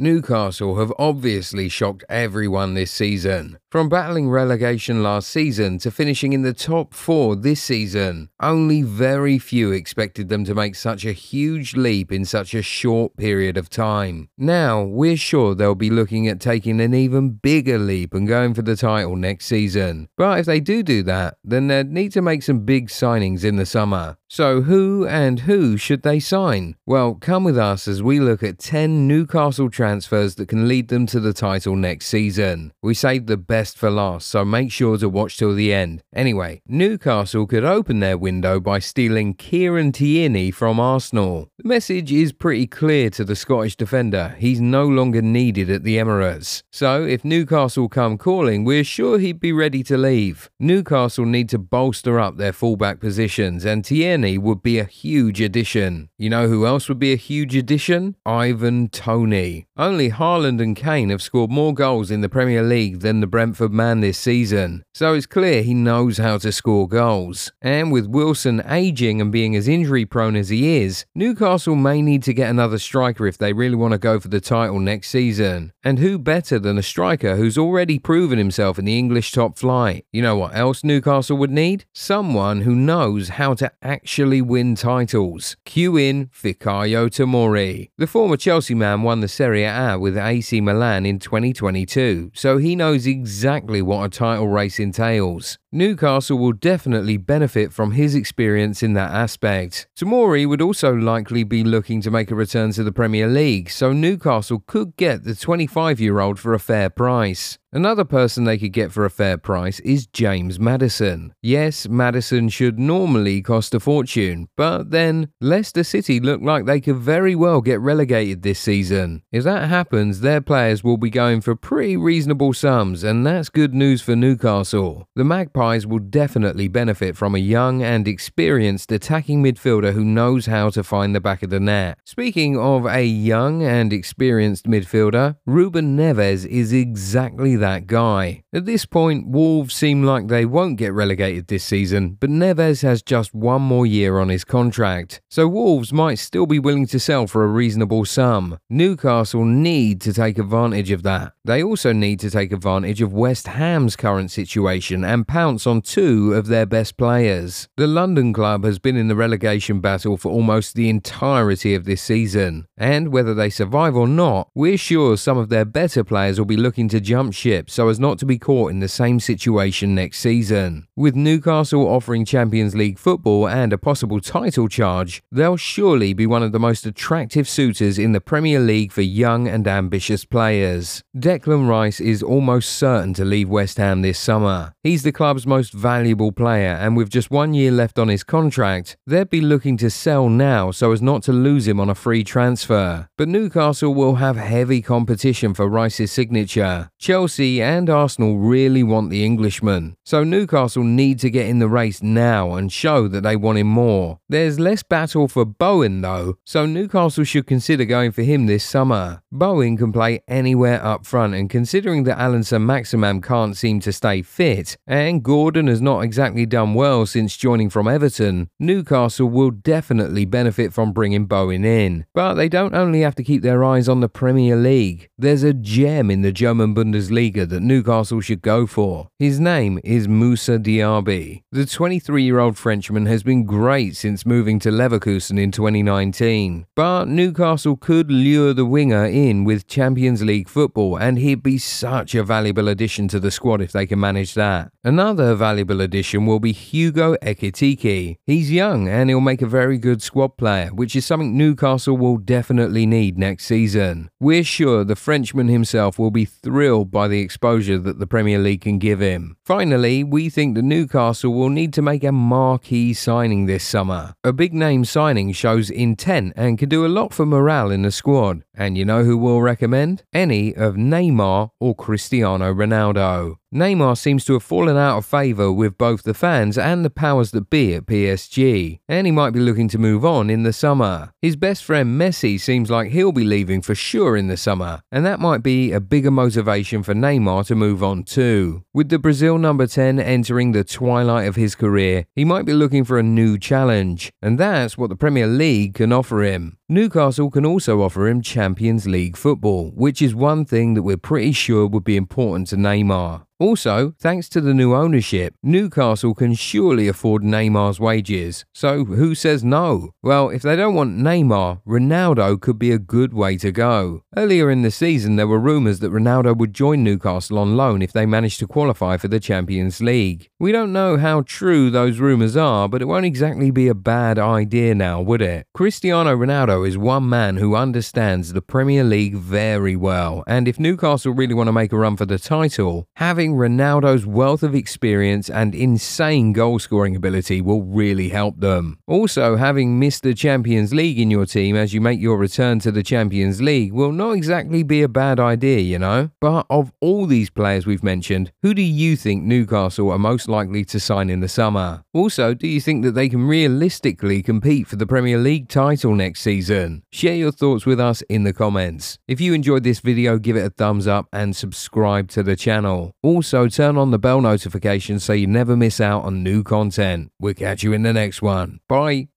Newcastle 0.00 0.76
have 0.76 0.92
obviously 0.96 1.68
shocked 1.68 2.04
everyone 2.08 2.74
this 2.74 2.92
season. 2.92 3.58
From 3.68 3.88
battling 3.88 4.30
relegation 4.30 5.02
last 5.02 5.28
season 5.28 5.78
to 5.78 5.90
finishing 5.90 6.32
in 6.32 6.42
the 6.42 6.52
top 6.52 6.94
four 6.94 7.34
this 7.34 7.60
season, 7.60 8.30
only 8.38 8.82
very 8.82 9.40
few 9.40 9.72
expected 9.72 10.28
them 10.28 10.44
to 10.44 10.54
make 10.54 10.76
such 10.76 11.04
a 11.04 11.10
huge 11.10 11.74
leap 11.74 12.12
in 12.12 12.24
such 12.24 12.54
a 12.54 12.62
short 12.62 13.16
period 13.16 13.56
of 13.56 13.68
time. 13.68 14.28
Now, 14.38 14.84
we're 14.84 15.16
sure 15.16 15.56
they'll 15.56 15.74
be 15.74 15.90
looking 15.90 16.28
at 16.28 16.38
taking 16.38 16.80
an 16.80 16.94
even 16.94 17.30
bigger 17.30 17.78
leap 17.78 18.14
and 18.14 18.28
going 18.28 18.54
for 18.54 18.62
the 18.62 18.76
title 18.76 19.16
next 19.16 19.46
season. 19.46 20.08
But 20.16 20.38
if 20.38 20.46
they 20.46 20.60
do 20.60 20.84
do 20.84 21.02
that, 21.02 21.38
then 21.42 21.66
they'd 21.66 21.90
need 21.90 22.12
to 22.12 22.22
make 22.22 22.44
some 22.44 22.60
big 22.60 22.86
signings 22.86 23.42
in 23.42 23.56
the 23.56 23.66
summer. 23.66 24.16
So, 24.30 24.60
who 24.60 25.06
and 25.06 25.40
who 25.40 25.78
should 25.78 26.02
they 26.02 26.20
sign? 26.20 26.76
Well, 26.84 27.14
come 27.14 27.44
with 27.44 27.56
us 27.56 27.88
as 27.88 28.02
we 28.02 28.20
look 28.20 28.42
at 28.42 28.58
10 28.58 29.08
Newcastle 29.08 29.70
transfers 29.70 30.34
that 30.34 30.48
can 30.48 30.68
lead 30.68 30.88
them 30.88 31.06
to 31.06 31.18
the 31.18 31.32
title 31.32 31.76
next 31.76 32.08
season. 32.08 32.72
We 32.82 32.92
saved 32.92 33.26
the 33.26 33.38
best 33.38 33.78
for 33.78 33.90
last, 33.90 34.28
so 34.28 34.44
make 34.44 34.70
sure 34.70 34.98
to 34.98 35.08
watch 35.08 35.38
till 35.38 35.54
the 35.54 35.72
end. 35.72 36.02
Anyway, 36.14 36.60
Newcastle 36.68 37.46
could 37.46 37.64
open 37.64 38.00
their 38.00 38.18
window 38.18 38.60
by 38.60 38.80
stealing 38.80 39.32
Kieran 39.32 39.92
Tierney 39.92 40.50
from 40.50 40.78
Arsenal. 40.78 41.48
The 41.56 41.66
message 41.66 42.12
is 42.12 42.32
pretty 42.32 42.66
clear 42.66 43.08
to 43.10 43.24
the 43.24 43.34
Scottish 43.34 43.76
defender 43.76 44.36
he's 44.38 44.60
no 44.60 44.86
longer 44.86 45.22
needed 45.22 45.70
at 45.70 45.84
the 45.84 45.96
Emirates. 45.96 46.62
So, 46.70 47.02
if 47.02 47.24
Newcastle 47.24 47.88
come 47.88 48.18
calling, 48.18 48.64
we're 48.64 48.84
sure 48.84 49.18
he'd 49.18 49.40
be 49.40 49.52
ready 49.52 49.82
to 49.84 49.96
leave. 49.96 50.50
Newcastle 50.60 51.24
need 51.24 51.48
to 51.48 51.58
bolster 51.58 52.20
up 52.20 52.36
their 52.36 52.52
fullback 52.52 53.00
positions, 53.00 53.64
and 53.64 53.82
Tierney 53.82 54.17
would 54.24 54.62
be 54.62 54.78
a 54.78 54.84
huge 54.84 55.40
addition. 55.40 56.08
You 56.18 56.30
know 56.30 56.48
who 56.48 56.66
else 56.66 56.88
would 56.88 56.98
be 56.98 57.12
a 57.12 57.16
huge 57.16 57.54
addition? 57.54 58.16
Ivan 58.26 58.88
Toney. 58.88 59.66
Only 59.76 60.10
Haaland 60.10 60.60
and 60.60 60.74
Kane 60.74 61.10
have 61.10 61.22
scored 61.22 61.50
more 61.50 61.72
goals 61.72 62.10
in 62.10 62.20
the 62.20 62.28
Premier 62.28 62.64
League 62.64 63.00
than 63.00 63.20
the 63.20 63.28
Brentford 63.28 63.72
man 63.72 64.00
this 64.00 64.18
season, 64.18 64.82
so 64.92 65.14
it's 65.14 65.26
clear 65.26 65.62
he 65.62 65.74
knows 65.74 66.18
how 66.18 66.38
to 66.38 66.50
score 66.50 66.88
goals. 66.88 67.52
And 67.62 67.92
with 67.92 68.08
Wilson 68.08 68.60
aging 68.68 69.20
and 69.20 69.30
being 69.30 69.54
as 69.54 69.68
injury 69.68 70.04
prone 70.04 70.34
as 70.34 70.48
he 70.48 70.78
is, 70.78 71.06
Newcastle 71.14 71.76
may 71.76 72.02
need 72.02 72.24
to 72.24 72.34
get 72.34 72.50
another 72.50 72.78
striker 72.78 73.28
if 73.28 73.38
they 73.38 73.52
really 73.52 73.76
want 73.76 73.92
to 73.92 73.98
go 73.98 74.18
for 74.18 74.28
the 74.28 74.40
title 74.40 74.80
next 74.80 75.10
season. 75.10 75.72
And 75.84 76.00
who 76.00 76.18
better 76.18 76.58
than 76.58 76.76
a 76.76 76.82
striker 76.82 77.36
who's 77.36 77.56
already 77.56 78.00
proven 78.00 78.38
himself 78.38 78.78
in 78.78 78.84
the 78.84 78.98
English 78.98 79.30
top 79.30 79.56
flight? 79.56 80.04
You 80.10 80.22
know 80.22 80.36
what 80.36 80.56
else 80.56 80.82
Newcastle 80.82 81.36
would 81.36 81.52
need? 81.52 81.84
Someone 81.92 82.62
who 82.62 82.74
knows 82.74 83.28
how 83.28 83.54
to 83.54 83.70
actually 83.82 84.07
win 84.40 84.74
titles. 84.74 85.56
Cue 85.66 85.98
in 85.98 86.28
Fikayo 86.28 87.10
Tomori. 87.10 87.90
The 87.98 88.06
former 88.06 88.38
Chelsea 88.38 88.74
man 88.74 89.02
won 89.02 89.20
the 89.20 89.28
Serie 89.28 89.64
A 89.64 89.98
with 89.98 90.16
AC 90.16 90.62
Milan 90.62 91.04
in 91.04 91.18
2022, 91.18 92.30
so 92.34 92.56
he 92.56 92.74
knows 92.74 93.06
exactly 93.06 93.82
what 93.82 94.04
a 94.04 94.08
title 94.08 94.48
race 94.48 94.80
entails. 94.80 95.58
Newcastle 95.70 96.38
will 96.38 96.52
definitely 96.52 97.18
benefit 97.18 97.74
from 97.74 97.92
his 97.92 98.14
experience 98.14 98.82
in 98.82 98.94
that 98.94 99.10
aspect. 99.10 99.86
Tomori 99.94 100.48
would 100.48 100.62
also 100.62 100.94
likely 100.94 101.44
be 101.44 101.62
looking 101.62 102.00
to 102.00 102.10
make 102.10 102.30
a 102.30 102.34
return 102.34 102.72
to 102.72 102.82
the 102.82 102.90
Premier 102.90 103.28
League, 103.28 103.68
so 103.68 103.92
Newcastle 103.92 104.64
could 104.66 104.96
get 104.96 105.24
the 105.24 105.34
25 105.34 106.00
year 106.00 106.20
old 106.20 106.38
for 106.38 106.54
a 106.54 106.58
fair 106.58 106.88
price. 106.88 107.58
Another 107.70 108.06
person 108.06 108.44
they 108.44 108.56
could 108.56 108.72
get 108.72 108.92
for 108.92 109.04
a 109.04 109.10
fair 109.10 109.36
price 109.36 109.78
is 109.80 110.06
James 110.06 110.58
Maddison. 110.58 111.34
Yes, 111.42 111.86
Maddison 111.86 112.48
should 112.48 112.78
normally 112.78 113.42
cost 113.42 113.74
a 113.74 113.80
fortune, 113.80 114.48
but 114.56 114.90
then 114.90 115.28
Leicester 115.38 115.84
City 115.84 116.18
look 116.18 116.40
like 116.40 116.64
they 116.64 116.80
could 116.80 116.96
very 116.96 117.34
well 117.34 117.60
get 117.60 117.78
relegated 117.78 118.40
this 118.40 118.58
season. 118.58 119.22
If 119.30 119.44
that 119.44 119.68
happens, 119.68 120.20
their 120.20 120.40
players 120.40 120.82
will 120.82 120.96
be 120.96 121.10
going 121.10 121.42
for 121.42 121.54
pretty 121.54 121.98
reasonable 121.98 122.54
sums, 122.54 123.04
and 123.04 123.26
that's 123.26 123.50
good 123.50 123.74
news 123.74 124.00
for 124.00 124.16
Newcastle. 124.16 125.06
The 125.14 125.24
Magpies 125.24 125.57
will 125.58 125.98
definitely 125.98 126.68
benefit 126.68 127.16
from 127.16 127.34
a 127.34 127.38
young 127.38 127.82
and 127.82 128.06
experienced 128.06 128.92
attacking 128.92 129.42
midfielder 129.42 129.92
who 129.92 130.04
knows 130.04 130.46
how 130.46 130.70
to 130.70 130.84
find 130.84 131.14
the 131.14 131.20
back 131.20 131.42
of 131.42 131.50
the 131.50 131.58
net. 131.58 131.98
Speaking 132.04 132.56
of 132.56 132.86
a 132.86 133.04
young 133.04 133.62
and 133.62 133.92
experienced 133.92 134.66
midfielder, 134.66 135.36
Ruben 135.46 135.96
Neves 135.96 136.46
is 136.46 136.72
exactly 136.72 137.56
that 137.56 137.86
guy. 137.86 138.44
At 138.52 138.66
this 138.66 138.86
point, 138.86 139.28
Wolves 139.28 139.74
seem 139.74 140.04
like 140.04 140.28
they 140.28 140.44
won't 140.44 140.78
get 140.78 140.92
relegated 140.92 141.48
this 141.48 141.64
season, 141.64 142.16
but 142.20 142.30
Neves 142.30 142.82
has 142.82 143.02
just 143.02 143.34
one 143.34 143.62
more 143.62 143.86
year 143.86 144.18
on 144.18 144.28
his 144.28 144.44
contract, 144.44 145.20
so 145.28 145.48
Wolves 145.48 145.92
might 145.92 146.20
still 146.20 146.46
be 146.46 146.58
willing 146.58 146.86
to 146.86 147.00
sell 147.00 147.26
for 147.26 147.42
a 147.44 147.48
reasonable 147.48 148.04
sum. 148.04 148.58
Newcastle 148.70 149.44
need 149.44 150.00
to 150.02 150.12
take 150.12 150.38
advantage 150.38 150.90
of 150.90 151.02
that. 151.02 151.32
They 151.44 151.62
also 151.62 151.92
need 151.92 152.20
to 152.20 152.30
take 152.30 152.52
advantage 152.52 153.02
of 153.02 153.12
West 153.12 153.48
Ham's 153.48 153.96
current 153.96 154.30
situation 154.30 155.04
and 155.04 155.26
pounce 155.48 155.66
on 155.66 155.82
two 155.82 156.34
of 156.34 156.46
their 156.46 156.66
best 156.66 156.96
players. 156.96 157.68
The 157.76 157.86
London 157.86 158.32
club 158.32 158.64
has 158.64 158.78
been 158.78 158.96
in 158.96 159.08
the 159.08 159.16
relegation 159.16 159.80
battle 159.80 160.16
for 160.16 160.30
almost 160.30 160.74
the 160.74 160.88
entirety 160.88 161.74
of 161.74 161.86
this 161.86 162.02
season, 162.02 162.66
and 162.76 163.08
whether 163.08 163.34
they 163.34 163.50
survive 163.50 163.96
or 163.96 164.06
not, 164.06 164.48
we're 164.54 164.76
sure 164.78 165.16
some 165.16 165.38
of 165.38 165.48
their 165.48 165.64
better 165.64 166.04
players 166.04 166.38
will 166.38 166.46
be 166.46 166.56
looking 166.56 166.88
to 166.90 167.00
jump 167.00 167.34
ship 167.34 167.48
ship 167.48 167.70
so 167.70 167.88
as 167.88 167.98
not 167.98 168.18
to 168.18 168.26
be 168.26 168.38
caught 168.38 168.70
in 168.70 168.80
the 168.80 168.88
same 168.88 169.18
situation 169.18 169.94
next 169.94 170.18
season. 170.20 170.86
With 170.94 171.16
Newcastle 171.16 171.86
offering 171.88 172.24
Champions 172.26 172.74
League 172.74 172.98
football 172.98 173.48
and 173.48 173.72
a 173.72 173.78
possible 173.78 174.20
title 174.20 174.68
charge, 174.68 175.22
they'll 175.32 175.56
surely 175.56 176.12
be 176.12 176.26
one 176.26 176.42
of 176.42 176.52
the 176.52 176.58
most 176.58 176.84
attractive 176.84 177.48
suitors 177.48 177.98
in 177.98 178.12
the 178.12 178.20
Premier 178.20 178.60
League 178.60 178.92
for 178.92 179.00
young 179.00 179.48
and 179.48 179.66
ambitious 179.66 180.26
players. 180.26 181.02
Declan 181.16 181.68
Rice 181.68 182.00
is 182.00 182.22
almost 182.22 182.68
certain 182.70 183.14
to 183.14 183.24
leave 183.24 183.48
West 183.48 183.78
Ham 183.78 184.02
this 184.02 184.18
summer. 184.18 184.74
He's 184.82 185.02
the 185.02 185.12
club's 185.12 185.37
most 185.46 185.72
valuable 185.72 186.32
player, 186.32 186.76
and 186.80 186.96
with 186.96 187.10
just 187.10 187.30
one 187.30 187.54
year 187.54 187.70
left 187.70 187.98
on 187.98 188.08
his 188.08 188.24
contract, 188.24 188.96
they'd 189.06 189.30
be 189.30 189.40
looking 189.40 189.76
to 189.78 189.90
sell 189.90 190.28
now 190.28 190.70
so 190.70 190.92
as 190.92 191.00
not 191.00 191.22
to 191.24 191.32
lose 191.32 191.66
him 191.66 191.80
on 191.80 191.88
a 191.88 191.94
free 191.94 192.24
transfer. 192.24 193.08
But 193.16 193.28
Newcastle 193.28 193.94
will 193.94 194.16
have 194.16 194.36
heavy 194.36 194.82
competition 194.82 195.54
for 195.54 195.68
Rice's 195.68 196.12
signature. 196.12 196.90
Chelsea 196.98 197.28
Chelsea 197.28 197.62
and 197.62 197.88
Arsenal 197.88 198.38
really 198.38 198.82
want 198.82 199.10
the 199.10 199.24
Englishman, 199.24 199.96
so 200.04 200.24
Newcastle 200.24 200.82
need 200.82 201.18
to 201.18 201.30
get 201.30 201.46
in 201.46 201.58
the 201.58 201.68
race 201.68 202.02
now 202.02 202.54
and 202.54 202.72
show 202.72 203.06
that 203.06 203.20
they 203.20 203.36
want 203.36 203.58
him 203.58 203.66
more. 203.66 204.18
There's 204.28 204.58
less 204.58 204.82
battle 204.82 205.28
for 205.28 205.44
Bowen 205.44 206.00
though, 206.00 206.38
so 206.44 206.66
Newcastle 206.66 207.24
should 207.24 207.46
consider 207.46 207.84
going 207.84 208.12
for 208.12 208.22
him 208.22 208.46
this 208.46 208.64
summer. 208.64 209.22
Bowen 209.30 209.76
can 209.76 209.92
play 209.92 210.22
anywhere 210.26 210.82
up 210.82 211.04
front, 211.04 211.34
and 211.34 211.50
considering 211.50 212.04
that 212.04 212.18
Allan 212.18 212.44
Saint-Maximin 212.44 213.20
can't 213.20 213.54
seem 213.58 213.78
to 213.80 213.92
stay 213.92 214.22
fit, 214.22 214.78
and 214.86 215.22
Gordon 215.22 215.66
has 215.66 215.82
not 215.82 216.00
exactly 216.00 216.46
done 216.46 216.72
well 216.72 217.04
since 217.04 217.36
joining 217.36 217.68
from 217.68 217.86
Everton, 217.86 218.48
Newcastle 218.58 219.28
will 219.28 219.50
definitely 219.50 220.24
benefit 220.24 220.72
from 220.72 220.92
bringing 220.92 221.26
Bowen 221.26 221.62
in. 221.62 222.06
But 222.14 222.34
they 222.34 222.48
don't 222.48 222.74
only 222.74 223.02
have 223.02 223.14
to 223.16 223.22
keep 223.22 223.42
their 223.42 223.62
eyes 223.62 223.86
on 223.86 224.00
the 224.00 224.08
Premier 224.08 224.56
League. 224.56 225.10
There's 225.18 225.42
a 225.42 225.52
gem 225.52 226.10
in 226.10 226.22
the 226.22 226.32
German 226.32 226.74
Bundesliga 226.74 227.46
that 227.50 227.60
Newcastle 227.60 228.22
should 228.22 228.40
go 228.40 228.66
for. 228.66 229.08
His 229.18 229.38
name 229.38 229.78
is 229.84 230.08
Moussa 230.08 230.58
Diaby. 230.58 231.42
The 231.52 231.66
23 231.66 232.22
year 232.22 232.38
old 232.38 232.56
Frenchman 232.56 233.04
has 233.04 233.22
been 233.22 233.44
great 233.44 233.94
since 233.94 234.24
moving 234.24 234.58
to 234.60 234.70
Leverkusen 234.70 235.38
in 235.38 235.50
2019, 235.50 236.66
but 236.74 237.08
Newcastle 237.08 237.76
could 237.76 238.10
lure 238.10 238.54
the 238.54 238.64
winger 238.64 239.17
in 239.18 239.44
with 239.44 239.66
Champions 239.66 240.22
League 240.22 240.48
football, 240.48 240.96
and 240.96 241.18
he'd 241.18 241.42
be 241.42 241.58
such 241.58 242.14
a 242.14 242.24
valuable 242.24 242.68
addition 242.68 243.08
to 243.08 243.20
the 243.20 243.30
squad 243.30 243.60
if 243.60 243.72
they 243.72 243.84
can 243.84 244.00
manage 244.00 244.32
that. 244.32 244.70
Another 244.82 245.34
valuable 245.34 245.82
addition 245.82 246.24
will 246.24 246.40
be 246.40 246.52
Hugo 246.52 247.14
Ekitike. 247.16 248.16
He's 248.24 248.50
young 248.50 248.88
and 248.88 249.10
he'll 249.10 249.20
make 249.20 249.42
a 249.42 249.46
very 249.46 249.76
good 249.76 250.00
squad 250.00 250.38
player, 250.38 250.68
which 250.68 250.96
is 250.96 251.04
something 251.04 251.36
Newcastle 251.36 251.98
will 251.98 252.16
definitely 252.16 252.86
need 252.86 253.18
next 253.18 253.44
season. 253.44 254.08
We're 254.18 254.44
sure 254.44 254.82
the 254.82 254.96
Frenchman 254.96 255.48
himself 255.48 255.98
will 255.98 256.10
be 256.10 256.24
thrilled 256.24 256.90
by 256.90 257.08
the 257.08 257.18
the 257.18 257.24
exposure 257.24 257.78
that 257.78 257.98
the 257.98 258.06
Premier 258.06 258.38
League 258.38 258.60
can 258.60 258.78
give 258.78 259.00
him. 259.00 259.36
Finally, 259.44 260.04
we 260.04 260.30
think 260.30 260.54
that 260.54 260.62
Newcastle 260.62 261.34
will 261.34 261.48
need 261.48 261.72
to 261.72 261.82
make 261.82 262.04
a 262.04 262.12
marquee 262.12 262.94
signing 262.94 263.46
this 263.46 263.64
summer. 263.64 264.14
A 264.22 264.32
big 264.32 264.54
name 264.54 264.84
signing 264.84 265.32
shows 265.32 265.68
intent 265.68 266.32
and 266.36 266.58
can 266.58 266.68
do 266.68 266.86
a 266.86 266.94
lot 266.98 267.12
for 267.12 267.26
morale 267.26 267.72
in 267.72 267.82
the 267.82 267.90
squad. 267.90 268.44
And 268.54 268.78
you 268.78 268.84
know 268.84 269.02
who 269.08 269.16
we'll 269.16 269.40
recommend? 269.40 270.02
Any 270.12 270.54
of 270.54 270.74
Neymar 270.74 271.52
or 271.58 271.74
Cristiano 271.74 272.52
Ronaldo. 272.52 273.36
Neymar 273.54 273.96
seems 273.96 274.26
to 274.26 274.34
have 274.34 274.42
fallen 274.42 274.76
out 274.76 274.98
of 274.98 275.06
favour 275.06 275.50
with 275.50 275.78
both 275.78 276.02
the 276.02 276.12
fans 276.12 276.58
and 276.58 276.84
the 276.84 276.90
powers 276.90 277.30
that 277.30 277.48
be 277.48 277.74
at 277.74 277.86
PSG, 277.86 278.78
and 278.86 279.06
he 279.06 279.10
might 279.10 279.30
be 279.30 279.40
looking 279.40 279.68
to 279.68 279.78
move 279.78 280.04
on 280.04 280.28
in 280.28 280.42
the 280.42 280.52
summer. 280.52 281.14
His 281.22 281.34
best 281.34 281.64
friend 281.64 281.98
Messi 281.98 282.38
seems 282.38 282.70
like 282.70 282.90
he'll 282.90 283.10
be 283.10 283.24
leaving 283.24 283.62
for 283.62 283.74
sure 283.74 284.18
in 284.18 284.28
the 284.28 284.36
summer, 284.36 284.82
and 284.92 285.06
that 285.06 285.18
might 285.18 285.42
be 285.42 285.72
a 285.72 285.80
bigger 285.80 286.10
motivation 286.10 286.82
for 286.82 286.92
Neymar 286.92 287.46
to 287.46 287.54
move 287.54 287.82
on 287.82 288.02
too. 288.02 288.64
With 288.74 288.90
the 288.90 288.98
Brazil 288.98 289.38
number 289.38 289.66
10 289.66 289.98
entering 289.98 290.52
the 290.52 290.62
twilight 290.62 291.26
of 291.26 291.36
his 291.36 291.54
career, 291.54 292.04
he 292.14 292.26
might 292.26 292.44
be 292.44 292.52
looking 292.52 292.84
for 292.84 292.98
a 292.98 293.02
new 293.02 293.38
challenge, 293.38 294.12
and 294.20 294.38
that's 294.38 294.76
what 294.76 294.90
the 294.90 294.96
Premier 294.96 295.26
League 295.26 295.72
can 295.72 295.90
offer 295.90 296.22
him. 296.22 296.58
Newcastle 296.68 297.30
can 297.30 297.46
also 297.46 297.80
offer 297.80 298.08
him 298.08 298.20
Champions 298.20 298.86
League 298.86 299.16
football, 299.16 299.70
which 299.74 300.02
is 300.02 300.14
one 300.14 300.44
thing 300.44 300.74
that 300.74 300.82
we're 300.82 300.98
pretty 300.98 301.32
sure 301.32 301.66
would 301.66 301.84
be 301.84 301.96
important 301.96 302.48
to 302.48 302.56
Neymar. 302.56 303.22
Also, 303.40 303.94
thanks 304.00 304.28
to 304.28 304.40
the 304.40 304.52
new 304.52 304.74
ownership, 304.74 305.32
Newcastle 305.44 306.12
can 306.12 306.34
surely 306.34 306.88
afford 306.88 307.22
Neymar's 307.22 307.78
wages. 307.78 308.44
So 308.52 308.84
who 308.84 309.14
says 309.14 309.44
no? 309.44 309.90
Well, 310.02 310.28
if 310.30 310.42
they 310.42 310.56
don't 310.56 310.74
want 310.74 310.98
Neymar, 310.98 311.60
Ronaldo 311.64 312.40
could 312.40 312.58
be 312.58 312.72
a 312.72 312.80
good 312.80 313.14
way 313.14 313.36
to 313.36 313.52
go. 313.52 314.02
Earlier 314.16 314.50
in 314.50 314.62
the 314.62 314.72
season, 314.72 315.14
there 315.14 315.28
were 315.28 315.38
rumours 315.38 315.78
that 315.78 315.92
Ronaldo 315.92 316.36
would 316.36 316.52
join 316.52 316.82
Newcastle 316.82 317.38
on 317.38 317.56
loan 317.56 317.80
if 317.80 317.92
they 317.92 318.06
managed 318.06 318.40
to 318.40 318.48
qualify 318.48 318.96
for 318.96 319.06
the 319.06 319.20
Champions 319.20 319.80
League. 319.80 320.28
We 320.40 320.50
don't 320.50 320.72
know 320.72 320.96
how 320.96 321.22
true 321.22 321.70
those 321.70 322.00
rumours 322.00 322.36
are, 322.36 322.68
but 322.68 322.82
it 322.82 322.86
won't 322.86 323.06
exactly 323.06 323.52
be 323.52 323.68
a 323.68 323.74
bad 323.74 324.18
idea 324.18 324.74
now, 324.74 325.00
would 325.00 325.22
it? 325.22 325.46
Cristiano 325.54 326.16
Ronaldo 326.16 326.66
is 326.66 326.76
one 326.76 327.08
man 327.08 327.36
who 327.36 327.54
understands 327.54 328.32
the 328.32 328.42
Premier 328.42 328.82
League 328.82 329.14
very 329.14 329.76
well, 329.76 330.24
and 330.26 330.48
if 330.48 330.58
Newcastle 330.58 331.12
really 331.12 331.34
want 331.34 331.46
to 331.46 331.52
make 331.52 331.72
a 331.72 331.78
run 331.78 331.96
for 331.96 332.06
the 332.06 332.18
title, 332.18 332.88
having 332.96 333.27
having 333.28 333.58
Ronaldo's 333.58 334.06
wealth 334.06 334.42
of 334.42 334.54
experience 334.54 335.28
and 335.28 335.54
insane 335.54 336.32
goal 336.32 336.58
scoring 336.58 336.96
ability 336.96 337.42
will 337.42 337.62
really 337.62 338.08
help 338.08 338.40
them. 338.40 338.78
Also, 338.86 339.36
having 339.36 339.78
missed 339.78 340.02
the 340.02 340.14
Champions 340.14 340.72
League 340.72 340.98
in 340.98 341.10
your 341.10 341.26
team 341.26 341.56
as 341.56 341.74
you 341.74 341.80
make 341.80 342.00
your 342.00 342.16
return 342.16 342.58
to 342.60 342.70
the 342.70 342.82
Champions 342.82 343.42
League 343.42 343.72
will 343.72 343.92
not 343.92 344.12
exactly 344.12 344.62
be 344.62 344.80
a 344.80 344.88
bad 344.88 345.20
idea, 345.20 345.58
you 345.58 345.78
know? 345.78 346.10
But 346.20 346.46
of 346.48 346.72
all 346.80 347.04
these 347.06 347.28
players 347.28 347.66
we've 347.66 347.82
mentioned, 347.82 348.32
who 348.40 348.54
do 348.54 348.62
you 348.62 348.96
think 348.96 349.24
Newcastle 349.24 349.90
are 349.90 349.98
most 349.98 350.28
likely 350.28 350.64
to 350.66 350.80
sign 350.80 351.10
in 351.10 351.20
the 351.20 351.28
summer? 351.28 351.82
Also, 351.92 352.32
do 352.32 352.48
you 352.48 352.60
think 352.62 352.82
that 352.84 352.92
they 352.92 353.10
can 353.10 353.26
realistically 353.26 354.22
compete 354.22 354.66
for 354.66 354.76
the 354.76 354.86
Premier 354.86 355.18
League 355.18 355.48
title 355.48 355.94
next 355.94 356.20
season? 356.20 356.82
Share 356.92 357.16
your 357.16 357.32
thoughts 357.32 357.66
with 357.66 357.80
us 357.80 358.00
in 358.08 358.24
the 358.24 358.32
comments. 358.32 358.98
If 359.06 359.20
you 359.20 359.34
enjoyed 359.34 359.64
this 359.64 359.80
video, 359.80 360.18
give 360.18 360.36
it 360.36 360.46
a 360.46 360.50
thumbs 360.50 360.86
up 360.86 361.08
and 361.12 361.36
subscribe 361.36 362.08
to 362.10 362.22
the 362.22 362.36
channel. 362.36 362.92
Also, 363.18 363.48
turn 363.48 363.76
on 363.76 363.90
the 363.90 363.98
bell 363.98 364.20
notification 364.20 365.00
so 365.00 365.12
you 365.12 365.26
never 365.26 365.56
miss 365.56 365.80
out 365.80 366.04
on 366.04 366.22
new 366.22 366.44
content. 366.44 367.10
We'll 367.18 367.34
catch 367.34 367.64
you 367.64 367.72
in 367.72 367.82
the 367.82 367.92
next 367.92 368.22
one. 368.22 368.60
Bye. 368.68 369.08